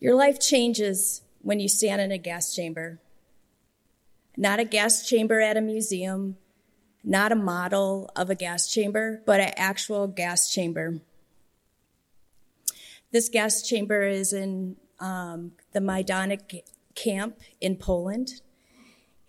Your 0.00 0.14
life 0.14 0.40
changes 0.40 1.20
when 1.42 1.60
you 1.60 1.68
stand 1.68 2.00
in 2.00 2.10
a 2.10 2.16
gas 2.16 2.54
chamber. 2.54 2.98
Not 4.34 4.58
a 4.58 4.64
gas 4.64 5.06
chamber 5.06 5.40
at 5.40 5.58
a 5.58 5.60
museum, 5.60 6.38
not 7.04 7.32
a 7.32 7.36
model 7.36 8.10
of 8.16 8.30
a 8.30 8.34
gas 8.34 8.66
chamber, 8.72 9.22
but 9.26 9.40
an 9.40 9.52
actual 9.56 10.06
gas 10.06 10.50
chamber. 10.50 11.00
This 13.12 13.28
gas 13.28 13.60
chamber 13.62 14.02
is 14.02 14.32
in 14.32 14.76
um, 15.00 15.52
the 15.72 15.80
Majdanek 15.80 16.62
camp 16.94 17.38
in 17.60 17.76
Poland. 17.76 18.40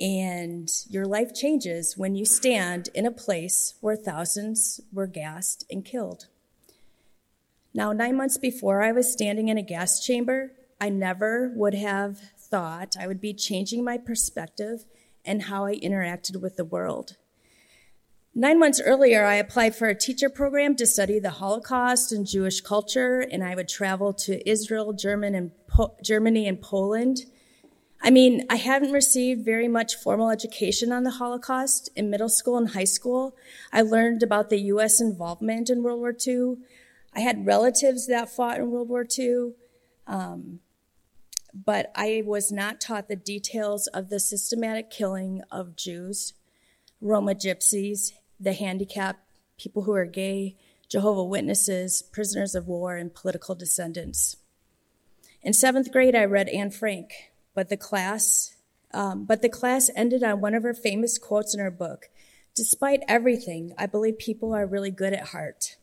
And 0.00 0.70
your 0.88 1.04
life 1.04 1.34
changes 1.34 1.98
when 1.98 2.14
you 2.14 2.24
stand 2.24 2.88
in 2.94 3.04
a 3.04 3.10
place 3.10 3.74
where 3.80 3.96
thousands 3.96 4.80
were 4.92 5.06
gassed 5.06 5.66
and 5.70 5.84
killed. 5.84 6.28
Now, 7.76 7.92
nine 7.92 8.16
months 8.16 8.38
before 8.38 8.82
I 8.82 8.92
was 8.92 9.12
standing 9.12 9.48
in 9.48 9.58
a 9.58 9.62
gas 9.62 9.98
chamber, 9.98 10.52
I 10.80 10.90
never 10.90 11.52
would 11.56 11.74
have 11.74 12.20
thought 12.38 12.94
I 12.98 13.08
would 13.08 13.20
be 13.20 13.34
changing 13.34 13.82
my 13.82 13.98
perspective 13.98 14.84
and 15.24 15.42
how 15.42 15.64
I 15.64 15.74
interacted 15.74 16.40
with 16.40 16.54
the 16.54 16.64
world. 16.64 17.16
Nine 18.32 18.60
months 18.60 18.80
earlier, 18.80 19.24
I 19.24 19.36
applied 19.36 19.74
for 19.74 19.88
a 19.88 19.94
teacher 19.94 20.28
program 20.28 20.76
to 20.76 20.86
study 20.86 21.18
the 21.18 21.30
Holocaust 21.30 22.12
and 22.12 22.26
Jewish 22.26 22.60
culture, 22.60 23.20
and 23.20 23.42
I 23.42 23.56
would 23.56 23.68
travel 23.68 24.12
to 24.12 24.48
Israel, 24.48 24.92
German 24.92 25.34
and 25.34 25.50
po- 25.66 25.96
Germany, 26.02 26.46
and 26.46 26.60
Poland. 26.60 27.26
I 28.00 28.10
mean, 28.10 28.44
I 28.50 28.56
hadn't 28.56 28.92
received 28.92 29.44
very 29.44 29.66
much 29.66 29.96
formal 29.96 30.30
education 30.30 30.92
on 30.92 31.04
the 31.04 31.12
Holocaust 31.12 31.90
in 31.96 32.10
middle 32.10 32.28
school 32.28 32.56
and 32.56 32.68
high 32.68 32.84
school. 32.84 33.36
I 33.72 33.82
learned 33.82 34.22
about 34.22 34.50
the 34.50 34.60
U.S. 34.62 35.00
involvement 35.00 35.70
in 35.70 35.82
World 35.82 36.00
War 36.00 36.14
II. 36.26 36.56
I 37.14 37.20
had 37.20 37.46
relatives 37.46 38.06
that 38.08 38.30
fought 38.30 38.58
in 38.58 38.70
World 38.70 38.88
War 38.88 39.06
II, 39.18 39.52
um, 40.06 40.60
but 41.52 41.92
I 41.94 42.22
was 42.26 42.50
not 42.50 42.80
taught 42.80 43.08
the 43.08 43.16
details 43.16 43.86
of 43.88 44.08
the 44.08 44.18
systematic 44.18 44.90
killing 44.90 45.42
of 45.50 45.76
Jews, 45.76 46.34
Roma 47.00 47.34
gypsies, 47.34 48.12
the 48.40 48.52
handicapped, 48.52 49.20
people 49.56 49.82
who 49.82 49.92
are 49.92 50.06
gay, 50.06 50.56
Jehovah 50.88 51.24
Witnesses, 51.24 52.02
prisoners 52.02 52.54
of 52.54 52.66
war, 52.66 52.96
and 52.96 53.14
political 53.14 53.54
descendants. 53.54 54.36
In 55.42 55.52
seventh 55.52 55.92
grade, 55.92 56.16
I 56.16 56.24
read 56.24 56.48
Anne 56.48 56.70
Frank, 56.70 57.12
but 57.54 57.68
the 57.68 57.76
class, 57.76 58.56
um, 58.92 59.24
but 59.24 59.42
the 59.42 59.48
class 59.48 59.90
ended 59.94 60.24
on 60.24 60.40
one 60.40 60.54
of 60.54 60.62
her 60.64 60.74
famous 60.74 61.18
quotes 61.18 61.54
in 61.54 61.60
her 61.60 61.70
book. 61.70 62.08
Despite 62.54 63.02
everything, 63.06 63.74
I 63.78 63.86
believe 63.86 64.18
people 64.18 64.54
are 64.54 64.66
really 64.66 64.90
good 64.90 65.12
at 65.12 65.28
heart. 65.28 65.76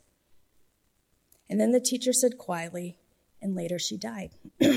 And 1.52 1.60
then 1.60 1.74
the 1.74 1.82
teacher 1.82 2.14
said 2.14 2.38
quietly, 2.38 2.98
and 3.42 3.54
later 3.54 3.78
she 3.78 3.98
died. 3.98 4.32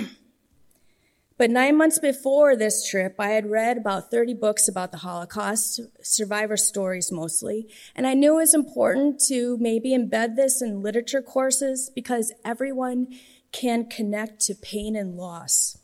But 1.37 1.51
nine 1.51 1.77
months 1.77 1.99
before 1.99 2.55
this 2.55 2.89
trip, 2.89 3.17
I 3.19 3.31
had 3.31 3.51
read 3.51 3.77
about 3.77 4.09
30 4.09 4.35
books 4.35 4.69
about 4.69 4.93
the 4.93 4.99
Holocaust, 4.99 5.81
survivor 6.01 6.57
stories 6.57 7.11
mostly, 7.11 7.69
and 7.97 8.07
I 8.07 8.15
knew 8.15 8.35
it 8.35 8.43
was 8.43 8.55
important 8.55 9.21
to 9.27 9.59
maybe 9.59 9.99
embed 9.99 10.37
this 10.37 10.63
in 10.63 10.81
literature 10.81 11.23
courses 11.23 11.91
because 11.93 12.33
everyone 12.45 13.09
can 13.51 13.89
connect 13.89 14.43
to 14.43 14.55
pain 14.55 14.95
and 14.95 15.17
loss. 15.17 15.79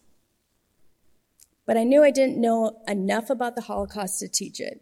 But 1.67 1.77
I 1.77 1.83
knew 1.83 2.05
I 2.05 2.13
didn't 2.13 2.41
know 2.41 2.81
enough 2.87 3.29
about 3.29 3.57
the 3.57 3.63
Holocaust 3.63 4.21
to 4.21 4.29
teach 4.29 4.61
it. 4.61 4.81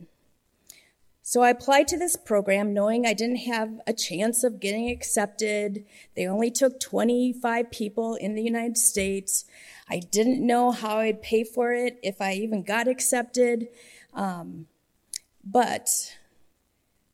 So 1.28 1.42
I 1.42 1.50
applied 1.50 1.88
to 1.88 1.98
this 1.98 2.16
program 2.16 2.72
knowing 2.72 3.04
I 3.04 3.12
didn't 3.12 3.44
have 3.52 3.82
a 3.86 3.92
chance 3.92 4.44
of 4.44 4.60
getting 4.60 4.88
accepted. 4.88 5.84
They 6.16 6.26
only 6.26 6.50
took 6.50 6.80
25 6.80 7.70
people 7.70 8.14
in 8.14 8.34
the 8.34 8.40
United 8.40 8.78
States. 8.78 9.44
I 9.90 9.98
didn't 9.98 10.40
know 10.40 10.70
how 10.70 11.00
I'd 11.00 11.20
pay 11.20 11.44
for 11.44 11.74
it, 11.74 11.98
if 12.02 12.22
I 12.22 12.32
even 12.32 12.62
got 12.62 12.88
accepted. 12.88 13.68
Um, 14.14 14.68
but 15.44 16.16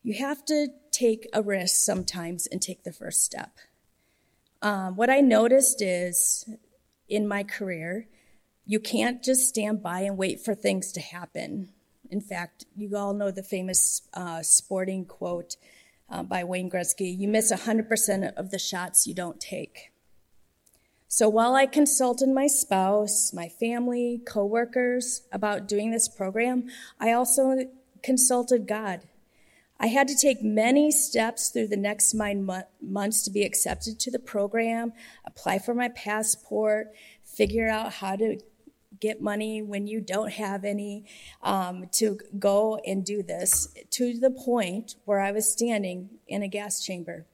you 0.04 0.14
have 0.14 0.44
to 0.44 0.68
take 0.92 1.26
a 1.32 1.42
risk 1.42 1.74
sometimes 1.74 2.46
and 2.46 2.62
take 2.62 2.84
the 2.84 2.92
first 2.92 3.24
step. 3.24 3.58
Um, 4.62 4.94
what 4.94 5.10
I 5.10 5.22
noticed 5.22 5.82
is 5.82 6.48
in 7.08 7.26
my 7.26 7.42
career, 7.42 8.06
you 8.64 8.78
can't 8.78 9.24
just 9.24 9.48
stand 9.48 9.82
by 9.82 10.02
and 10.02 10.16
wait 10.16 10.40
for 10.40 10.54
things 10.54 10.92
to 10.92 11.00
happen. 11.00 11.70
In 12.10 12.20
fact, 12.20 12.64
you 12.76 12.96
all 12.96 13.14
know 13.14 13.30
the 13.30 13.42
famous 13.42 14.02
uh, 14.14 14.42
sporting 14.42 15.04
quote 15.04 15.56
uh, 16.08 16.22
by 16.22 16.44
Wayne 16.44 16.70
Gretzky 16.70 17.16
you 17.16 17.28
miss 17.28 17.52
100% 17.52 18.34
of 18.34 18.50
the 18.50 18.58
shots 18.58 19.06
you 19.06 19.14
don't 19.14 19.40
take. 19.40 19.90
So 21.08 21.28
while 21.28 21.54
I 21.54 21.66
consulted 21.66 22.28
my 22.28 22.48
spouse, 22.48 23.32
my 23.32 23.48
family, 23.48 24.20
coworkers 24.26 25.22
about 25.30 25.68
doing 25.68 25.90
this 25.90 26.08
program, 26.08 26.68
I 26.98 27.12
also 27.12 27.56
consulted 28.02 28.66
God. 28.66 29.02
I 29.78 29.88
had 29.88 30.08
to 30.08 30.16
take 30.16 30.42
many 30.42 30.90
steps 30.90 31.50
through 31.50 31.68
the 31.68 31.76
next 31.76 32.14
nine 32.14 32.48
months 32.80 33.22
to 33.24 33.30
be 33.30 33.44
accepted 33.44 34.00
to 34.00 34.10
the 34.10 34.18
program, 34.18 34.92
apply 35.24 35.58
for 35.58 35.74
my 35.74 35.88
passport, 35.88 36.88
figure 37.24 37.68
out 37.68 37.94
how 37.94 38.16
to 38.16 38.38
get 39.00 39.20
money 39.20 39.62
when 39.62 39.86
you 39.86 40.00
don't 40.00 40.32
have 40.32 40.64
any, 40.64 41.04
um, 41.42 41.88
to 41.92 42.18
go 42.38 42.80
and 42.86 43.04
do 43.04 43.22
this 43.22 43.68
to 43.90 44.18
the 44.18 44.30
point 44.30 44.96
where 45.04 45.20
I 45.20 45.32
was 45.32 45.50
standing 45.50 46.10
in 46.26 46.42
a 46.42 46.48
gas 46.48 46.82
chamber. 46.82 47.26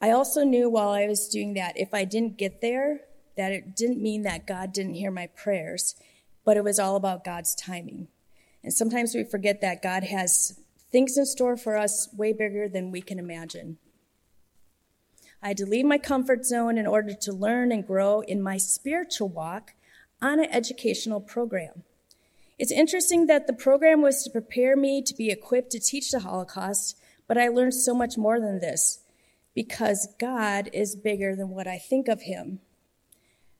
I 0.00 0.10
also 0.10 0.44
knew 0.44 0.70
while 0.70 0.90
I 0.90 1.06
was 1.06 1.28
doing 1.28 1.54
that, 1.54 1.78
if 1.78 1.92
I 1.92 2.04
didn't 2.04 2.38
get 2.38 2.60
there, 2.60 3.02
that 3.36 3.52
it 3.52 3.76
didn't 3.76 4.02
mean 4.02 4.22
that 4.22 4.46
God 4.46 4.72
didn't 4.72 4.94
hear 4.94 5.10
my 5.10 5.26
prayers, 5.26 5.94
but 6.44 6.56
it 6.56 6.64
was 6.64 6.78
all 6.78 6.96
about 6.96 7.24
God's 7.24 7.54
timing. 7.54 8.08
And 8.62 8.72
sometimes 8.72 9.14
we 9.14 9.24
forget 9.24 9.60
that 9.60 9.82
God 9.82 10.04
has 10.04 10.58
things 10.90 11.16
in 11.16 11.26
store 11.26 11.56
for 11.56 11.76
us 11.76 12.08
way 12.14 12.32
bigger 12.32 12.68
than 12.68 12.90
we 12.90 13.00
can 13.00 13.18
imagine. 13.18 13.78
I 15.42 15.48
had 15.48 15.56
to 15.58 15.66
leave 15.66 15.86
my 15.86 15.98
comfort 15.98 16.44
zone 16.44 16.76
in 16.76 16.86
order 16.86 17.14
to 17.14 17.32
learn 17.32 17.72
and 17.72 17.86
grow 17.86 18.20
in 18.20 18.42
my 18.42 18.58
spiritual 18.58 19.28
walk 19.28 19.72
on 20.20 20.38
an 20.38 20.50
educational 20.50 21.20
program. 21.20 21.82
It's 22.58 22.70
interesting 22.70 23.26
that 23.26 23.46
the 23.46 23.54
program 23.54 24.02
was 24.02 24.22
to 24.22 24.30
prepare 24.30 24.76
me 24.76 25.02
to 25.02 25.14
be 25.14 25.30
equipped 25.30 25.70
to 25.70 25.80
teach 25.80 26.10
the 26.10 26.20
Holocaust, 26.20 26.98
but 27.26 27.38
I 27.38 27.48
learned 27.48 27.72
so 27.72 27.94
much 27.94 28.18
more 28.18 28.38
than 28.38 28.60
this 28.60 29.00
because 29.54 30.14
God 30.18 30.68
is 30.74 30.94
bigger 30.94 31.34
than 31.34 31.48
what 31.48 31.66
I 31.66 31.78
think 31.78 32.06
of 32.06 32.22
him. 32.22 32.60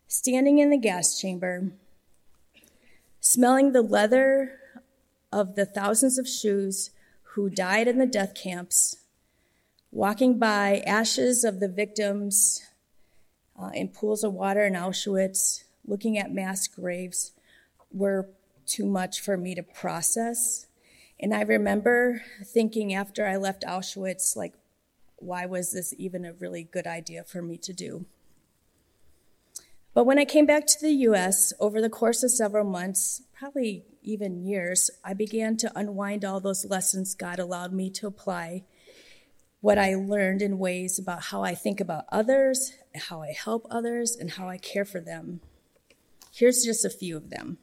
Standing 0.06 0.58
in 0.58 0.68
the 0.68 0.76
gas 0.76 1.18
chamber, 1.18 1.72
smelling 3.20 3.72
the 3.72 3.80
leather 3.80 4.58
of 5.32 5.54
the 5.54 5.64
thousands 5.64 6.18
of 6.18 6.28
shoes 6.28 6.90
who 7.34 7.48
died 7.48 7.88
in 7.88 7.98
the 7.98 8.06
death 8.06 8.34
camps, 8.34 8.96
walking 9.92 10.38
by 10.38 10.82
ashes 10.86 11.44
of 11.44 11.60
the 11.60 11.68
victims 11.68 12.62
uh, 13.60 13.70
in 13.74 13.88
pools 13.88 14.24
of 14.24 14.32
water 14.32 14.64
in 14.64 14.74
Auschwitz, 14.74 15.64
looking 15.86 16.16
at 16.18 16.32
mass 16.32 16.66
graves 16.68 17.32
were 17.92 18.28
too 18.66 18.86
much 18.86 19.20
for 19.20 19.36
me 19.36 19.54
to 19.54 19.62
process. 19.62 20.66
And 21.18 21.34
I 21.34 21.42
remember 21.42 22.22
thinking 22.44 22.94
after 22.94 23.26
I 23.26 23.36
left 23.36 23.64
Auschwitz, 23.64 24.36
like, 24.36 24.54
why 25.16 25.44
was 25.44 25.72
this 25.72 25.92
even 25.98 26.24
a 26.24 26.32
really 26.32 26.64
good 26.64 26.86
idea 26.86 27.24
for 27.24 27.42
me 27.42 27.58
to 27.58 27.72
do? 27.72 28.06
But 29.92 30.04
when 30.04 30.18
I 30.18 30.24
came 30.24 30.46
back 30.46 30.66
to 30.66 30.80
the 30.80 30.92
US 31.08 31.52
over 31.58 31.80
the 31.80 31.90
course 31.90 32.22
of 32.22 32.30
several 32.30 32.64
months, 32.64 33.22
probably 33.36 33.84
even 34.02 34.44
years, 34.44 34.90
I 35.04 35.14
began 35.14 35.56
to 35.58 35.72
unwind 35.78 36.24
all 36.24 36.40
those 36.40 36.64
lessons 36.64 37.14
God 37.14 37.38
allowed 37.38 37.72
me 37.72 37.90
to 37.90 38.06
apply, 38.06 38.64
what 39.60 39.78
I 39.78 39.94
learned 39.94 40.42
in 40.42 40.58
ways 40.58 40.98
about 40.98 41.22
how 41.24 41.42
I 41.42 41.54
think 41.54 41.80
about 41.80 42.04
others, 42.10 42.72
how 42.94 43.22
I 43.22 43.32
help 43.32 43.66
others, 43.70 44.16
and 44.16 44.32
how 44.32 44.48
I 44.48 44.58
care 44.58 44.84
for 44.84 45.00
them. 45.00 45.40
Here's 46.32 46.64
just 46.64 46.84
a 46.84 46.90
few 46.90 47.16
of 47.16 47.30
them. 47.30 47.58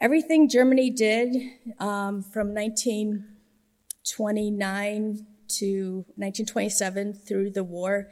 Everything 0.00 0.48
Germany 0.48 0.88
did 0.90 1.36
um, 1.80 2.22
from 2.22 2.54
1929 2.54 5.26
to 5.48 6.04
1927 6.16 7.14
through 7.14 7.50
the 7.50 7.64
war 7.64 8.08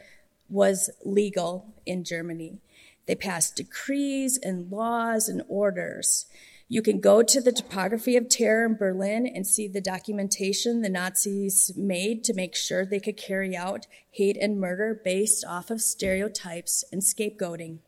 was 0.49 0.89
legal 1.05 1.75
in 1.85 2.05
Germany. 2.05 2.59
They 3.07 3.15
passed 3.15 3.57
decrees 3.57 4.39
and 4.43 4.71
laws 4.71 5.29
and 5.29 5.43
orders. 5.49 6.27
You 6.69 6.81
can 6.81 7.01
go 7.01 7.23
to 7.23 7.41
the 7.41 7.53
topography 7.53 8.17
of 8.17 8.29
terror 8.29 8.65
in 8.65 8.77
Berlin 8.77 9.27
and 9.27 9.47
see 9.47 9.69
the 9.69 9.83
documentation 9.83 10.81
the 10.81 10.89
Nazis 10.89 11.73
made 11.77 12.25
to 12.25 12.35
make 12.35 12.57
sure 12.57 12.87
they 12.87 13.01
could 13.01 13.19
carry 13.19 13.55
out 13.55 13.87
hate 14.11 14.39
and 14.41 14.59
murder 14.59 14.99
based 15.05 15.45
off 15.47 15.71
of 15.71 15.83
stereotypes 15.83 16.83
and 16.91 17.03
scapegoating. 17.03 17.79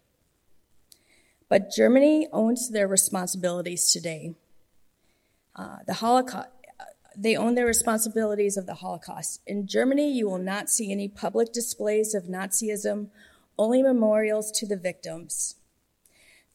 But 1.48 1.70
Germany 1.74 2.28
owns 2.32 2.70
their 2.70 2.88
responsibilities 2.88 3.90
today. 3.90 4.34
Uh, 5.54 5.78
the 5.86 5.94
Holocaust, 5.94 6.48
they 7.16 7.34
own 7.34 7.54
their 7.54 7.66
responsibilities 7.66 8.58
of 8.58 8.66
the 8.66 8.74
Holocaust. 8.74 9.40
In 9.46 9.66
Germany, 9.66 10.12
you 10.12 10.28
will 10.28 10.38
not 10.38 10.68
see 10.68 10.92
any 10.92 11.08
public 11.08 11.50
displays 11.52 12.14
of 12.14 12.24
Nazism 12.24 13.08
only 13.58 13.82
memorials 13.82 14.50
to 14.50 14.66
the 14.66 14.76
victims. 14.76 15.54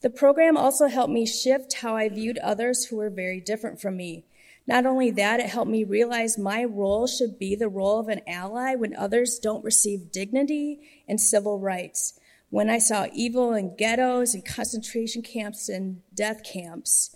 The 0.01 0.09
program 0.09 0.57
also 0.57 0.87
helped 0.87 1.13
me 1.13 1.25
shift 1.25 1.73
how 1.73 1.95
I 1.95 2.09
viewed 2.09 2.39
others 2.39 2.85
who 2.85 2.97
were 2.97 3.09
very 3.09 3.39
different 3.39 3.79
from 3.79 3.97
me. 3.97 4.25
Not 4.67 4.85
only 4.85 5.11
that, 5.11 5.39
it 5.39 5.49
helped 5.49 5.69
me 5.69 5.83
realize 5.83 6.37
my 6.37 6.63
role 6.63 7.07
should 7.07 7.37
be 7.37 7.55
the 7.55 7.69
role 7.69 7.99
of 7.99 8.07
an 8.07 8.21
ally 8.27 8.75
when 8.75 8.95
others 8.95 9.39
don't 9.39 9.63
receive 9.63 10.11
dignity 10.11 10.79
and 11.07 11.19
civil 11.19 11.59
rights. 11.59 12.19
When 12.49 12.69
I 12.69 12.79
saw 12.79 13.07
evil 13.13 13.53
in 13.53 13.75
ghettos 13.75 14.33
and 14.33 14.45
concentration 14.45 15.21
camps 15.21 15.69
and 15.69 16.01
death 16.13 16.43
camps, 16.43 17.15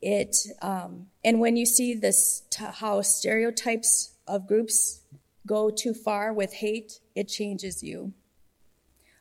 it 0.00 0.36
um, 0.62 1.06
and 1.24 1.40
when 1.40 1.56
you 1.56 1.66
see 1.66 1.94
this 1.94 2.42
how 2.54 3.00
stereotypes 3.02 4.12
of 4.26 4.46
groups 4.46 5.00
go 5.46 5.70
too 5.70 5.94
far 5.94 6.32
with 6.32 6.52
hate, 6.52 7.00
it 7.14 7.28
changes 7.28 7.82
you. 7.82 8.12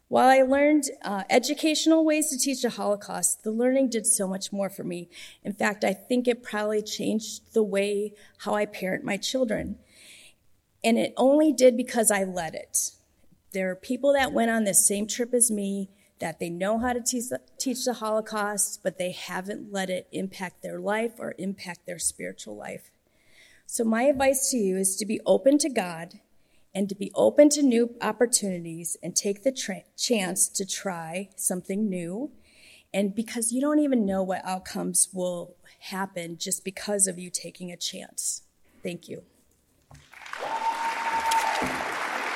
While 0.10 0.30
I 0.30 0.42
learned 0.42 0.86
uh, 1.02 1.24
educational 1.30 2.06
ways 2.06 2.30
to 2.30 2.40
teach 2.40 2.62
the 2.62 2.70
Holocaust, 2.70 3.44
the 3.44 3.52
learning 3.52 3.90
did 3.90 4.08
so 4.08 4.26
much 4.26 4.54
more 4.54 4.70
for 4.70 4.86
me. 4.86 5.10
In 5.44 5.52
fact, 5.52 5.84
I 5.84 5.94
think 5.94 6.28
it 6.28 6.44
probably 6.44 6.82
changed 6.82 7.54
the 7.54 7.64
way 7.64 8.14
how 8.40 8.54
I 8.54 8.66
parent 8.66 9.04
my 9.04 9.18
children. 9.18 9.78
And 10.82 10.98
it 10.98 11.14
only 11.18 11.52
did 11.52 11.76
because 11.76 12.10
I 12.10 12.24
let 12.24 12.56
it. 12.56 12.92
There 13.52 13.70
are 13.70 13.76
people 13.76 14.14
that 14.14 14.32
went 14.32 14.50
on 14.50 14.64
this 14.64 14.88
same 14.88 15.08
trip 15.08 15.34
as 15.34 15.52
me 15.52 15.90
that 16.20 16.40
they 16.40 16.50
know 16.50 16.80
how 16.80 16.94
to 16.94 17.02
teach 17.02 17.30
the, 17.30 17.42
teach 17.58 17.84
the 17.84 17.96
Holocaust, 17.96 18.80
but 18.84 18.98
they 18.98 19.12
haven't 19.12 19.74
let 19.74 19.90
it 19.90 20.08
impact 20.14 20.64
their 20.64 20.80
life 20.80 21.14
or 21.20 21.36
impact 21.38 21.86
their 21.86 22.00
spiritual 22.00 22.56
life. 22.56 22.92
So, 23.66 23.84
my 23.84 24.04
advice 24.04 24.50
to 24.52 24.58
you 24.58 24.78
is 24.78 24.96
to 24.96 25.06
be 25.06 25.20
open 25.26 25.58
to 25.60 25.70
God 25.70 26.20
and 26.78 26.88
to 26.88 26.94
be 26.94 27.12
open 27.16 27.50
to 27.50 27.64
new 27.64 27.96
opportunities 28.04 28.98
and 29.02 29.16
take 29.16 29.42
the 29.42 29.52
tra- 29.52 29.82
chance 29.98 30.48
to 30.48 30.64
try 30.64 31.28
something 31.36 31.90
new. 31.90 32.30
And 32.94 33.16
because 33.16 33.52
you 33.52 33.60
don't 33.60 33.80
even 33.80 34.06
know 34.06 34.22
what 34.22 34.46
outcomes 34.46 35.10
will 35.12 35.56
happen 35.80 36.38
just 36.38 36.64
because 36.64 37.08
of 37.08 37.18
you 37.18 37.32
taking 37.32 37.72
a 37.72 37.78
chance. 37.78 38.44
Thank 38.84 39.10
you. 39.10 39.24